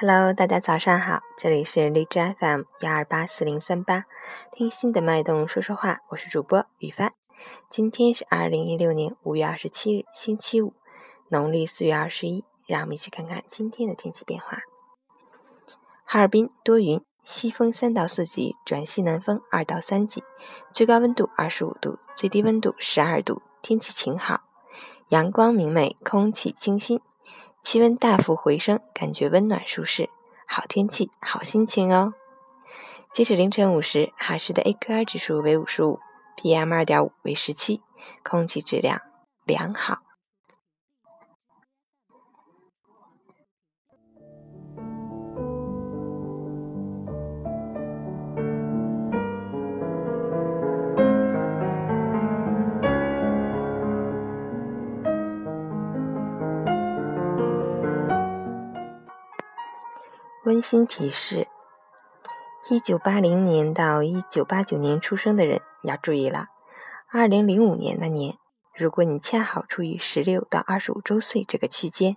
[0.00, 4.04] Hello，大家早上好，这里是荔枝 FM 幺二八四零三八，
[4.52, 7.14] 听心的脉动说说话，我是主播雨帆。
[7.68, 10.72] 今天是二零一六年五月二十七日，星期五，
[11.30, 12.44] 农历四月二十一。
[12.64, 14.58] 让我们一起看看今天的天气变化。
[16.04, 20.22] 哈尔滨多云，西风三到四级转西南风二到三级，
[20.72, 24.42] 最高温度二十五度，最低温度十二度，天气晴好，
[25.08, 27.00] 阳光明媚，空气清新。
[27.62, 30.08] 气温大幅回升，感觉温暖舒适，
[30.46, 32.14] 好天气，好心情哦。
[33.12, 35.98] 截止凌晨五时，哈市的 AQI 指数为五十五
[36.36, 37.82] ，PM 二点五为十七，
[38.22, 39.00] 空气质量
[39.44, 40.07] 良好。
[60.48, 61.46] 温馨提示：
[62.70, 66.46] 一九八零年到一九八九年出生的人要注意了。
[67.12, 68.38] 二零零五年那年，
[68.74, 72.16] 如果你恰好处于十六到二十五周岁这个区间，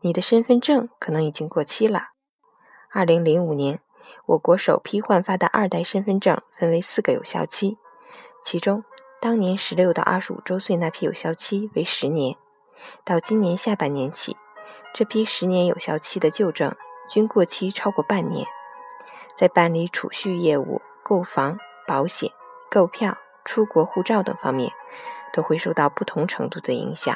[0.00, 2.04] 你的身份证可能已经过期了。
[2.90, 3.80] 二零零五年，
[4.24, 7.76] 我国首批换发的二代身份证分为四个有效期，
[8.42, 8.82] 其中
[9.20, 12.34] 当年十六到二十五周岁那批有效期为十年。
[13.04, 14.38] 到今年下半年起，
[14.94, 16.74] 这批十年有效期的旧证。
[17.12, 18.46] 均过期超过半年，
[19.36, 22.30] 在办理储蓄业务、购房、保险、
[22.70, 24.72] 购票、出国护照等方面，
[25.30, 27.14] 都会受到不同程度的影响。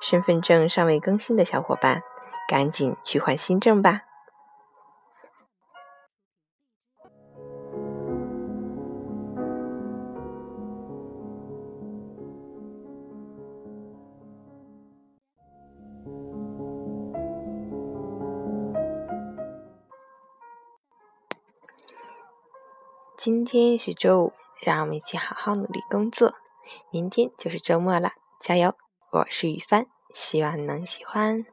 [0.00, 2.02] 身份证尚未更新的小伙伴，
[2.48, 4.00] 赶紧去换新证吧。
[23.22, 24.32] 今天是周五，
[24.62, 26.32] 让我们一起好好努力工作。
[26.90, 28.74] 明天就是周末了，加油！
[29.12, 31.44] 我是雨帆，希望能喜欢。